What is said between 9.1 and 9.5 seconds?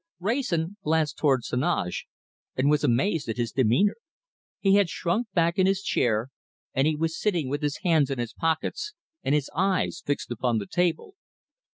and